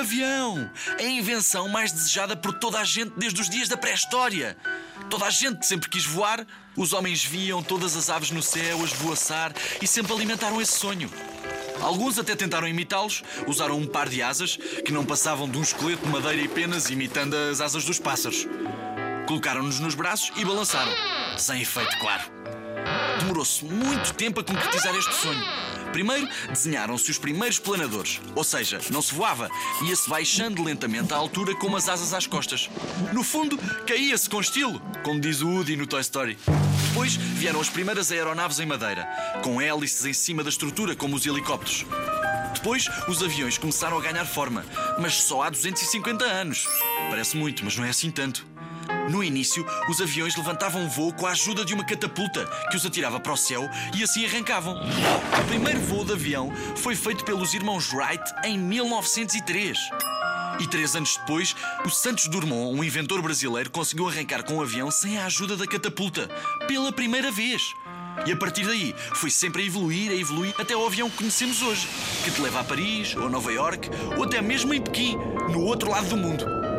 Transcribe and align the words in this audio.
avião! 0.00 0.70
A 0.98 1.02
invenção 1.02 1.68
mais 1.68 1.92
desejada 1.92 2.36
por 2.36 2.52
toda 2.52 2.78
a 2.80 2.84
gente 2.84 3.12
desde 3.16 3.40
os 3.40 3.48
dias 3.48 3.68
da 3.68 3.76
pré-história. 3.76 4.56
Toda 5.08 5.26
a 5.26 5.30
gente 5.30 5.66
sempre 5.66 5.88
quis 5.88 6.04
voar, 6.04 6.46
os 6.76 6.92
homens 6.92 7.24
viam 7.24 7.62
todas 7.62 7.96
as 7.96 8.10
aves 8.10 8.30
no 8.30 8.42
céu 8.42 8.80
a 8.80 8.84
esvoaçar 8.84 9.52
e 9.80 9.86
sempre 9.86 10.12
alimentaram 10.12 10.60
esse 10.60 10.78
sonho. 10.78 11.10
Alguns 11.80 12.18
até 12.18 12.36
tentaram 12.36 12.68
imitá-los, 12.68 13.22
usaram 13.46 13.78
um 13.78 13.86
par 13.86 14.08
de 14.08 14.22
asas 14.22 14.56
que 14.84 14.92
não 14.92 15.04
passavam 15.04 15.48
de 15.48 15.58
um 15.58 15.62
esqueleto 15.62 16.04
de 16.04 16.12
madeira 16.12 16.42
e 16.42 16.48
penas, 16.48 16.90
imitando 16.90 17.34
as 17.34 17.60
asas 17.60 17.84
dos 17.84 17.98
pássaros. 17.98 18.46
Colocaram-nos 19.26 19.80
nos 19.80 19.94
braços 19.94 20.32
e 20.36 20.44
balançaram. 20.44 20.92
Sem 21.38 21.62
efeito, 21.62 21.98
claro. 21.98 22.39
Demorou-se 23.20 23.64
muito 23.64 24.14
tempo 24.14 24.40
a 24.40 24.44
concretizar 24.44 24.94
este 24.96 25.14
sonho. 25.14 25.44
Primeiro, 25.92 26.26
desenharam-se 26.48 27.10
os 27.10 27.18
primeiros 27.18 27.58
planadores, 27.58 28.20
ou 28.34 28.42
seja, 28.42 28.80
não 28.90 29.02
se 29.02 29.14
voava, 29.14 29.50
ia-se 29.82 30.08
baixando 30.08 30.62
lentamente 30.62 31.12
à 31.12 31.16
altura 31.16 31.54
com 31.54 31.66
umas 31.66 31.88
asas 31.88 32.14
às 32.14 32.26
costas. 32.26 32.70
No 33.12 33.22
fundo, 33.22 33.58
caía-se 33.86 34.30
com 34.30 34.40
estilo, 34.40 34.80
como 35.02 35.20
diz 35.20 35.42
o 35.42 35.48
Woody 35.48 35.76
no 35.76 35.86
Toy 35.86 36.00
Story. 36.00 36.38
Depois 36.88 37.14
vieram 37.14 37.60
as 37.60 37.68
primeiras 37.68 38.10
aeronaves 38.10 38.58
em 38.58 38.66
madeira, 38.66 39.06
com 39.42 39.60
hélices 39.60 40.06
em 40.06 40.12
cima 40.12 40.42
da 40.42 40.48
estrutura, 40.48 40.96
como 40.96 41.16
os 41.16 41.26
helicópteros. 41.26 41.84
Depois, 42.54 42.88
os 43.08 43.22
aviões 43.22 43.58
começaram 43.58 43.98
a 43.98 44.02
ganhar 44.02 44.24
forma, 44.24 44.64
mas 44.98 45.14
só 45.14 45.42
há 45.42 45.50
250 45.50 46.24
anos. 46.24 46.66
Parece 47.08 47.36
muito, 47.36 47.64
mas 47.64 47.76
não 47.76 47.84
é 47.84 47.90
assim 47.90 48.10
tanto. 48.10 48.46
No 49.10 49.24
início, 49.24 49.66
os 49.88 50.00
aviões 50.00 50.36
levantavam 50.36 50.88
voo 50.88 51.12
com 51.12 51.26
a 51.26 51.30
ajuda 51.30 51.64
de 51.64 51.74
uma 51.74 51.84
catapulta 51.84 52.46
que 52.70 52.76
os 52.76 52.86
atirava 52.86 53.18
para 53.18 53.32
o 53.32 53.36
céu 53.36 53.68
e 53.94 54.02
assim 54.02 54.24
arrancavam. 54.24 54.76
O 54.76 55.44
primeiro 55.48 55.80
voo 55.80 56.04
de 56.04 56.12
avião 56.12 56.52
foi 56.76 56.94
feito 56.94 57.24
pelos 57.24 57.52
irmãos 57.52 57.92
Wright 57.92 58.22
em 58.44 58.56
1903. 58.56 59.78
E 60.60 60.66
três 60.66 60.94
anos 60.94 61.16
depois, 61.16 61.56
o 61.84 61.88
Santos 61.88 62.28
Dumont, 62.28 62.78
um 62.78 62.84
inventor 62.84 63.22
brasileiro, 63.22 63.70
conseguiu 63.70 64.08
arrancar 64.08 64.42
com 64.44 64.58
o 64.58 64.62
avião 64.62 64.90
sem 64.90 65.18
a 65.18 65.26
ajuda 65.26 65.56
da 65.56 65.66
catapulta. 65.66 66.28
Pela 66.68 66.92
primeira 66.92 67.32
vez. 67.32 67.62
E 68.26 68.32
a 68.32 68.36
partir 68.36 68.66
daí, 68.66 68.94
foi 69.14 69.30
sempre 69.30 69.62
a 69.62 69.66
evoluir, 69.66 70.10
a 70.10 70.14
evoluir, 70.14 70.54
até 70.58 70.76
o 70.76 70.84
avião 70.84 71.08
que 71.08 71.16
conhecemos 71.16 71.62
hoje, 71.62 71.88
que 72.22 72.30
te 72.30 72.40
leva 72.42 72.60
a 72.60 72.64
Paris, 72.64 73.16
ou 73.16 73.30
Nova 73.30 73.50
York, 73.50 73.88
ou 74.16 74.24
até 74.24 74.42
mesmo 74.42 74.74
em 74.74 74.82
Pequim, 74.82 75.16
no 75.50 75.62
outro 75.62 75.90
lado 75.90 76.08
do 76.08 76.16
mundo. 76.16 76.69